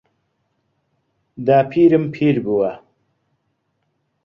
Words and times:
داپیرم 1.45 2.05
پیر 2.13 2.35
بووە. 2.43 2.71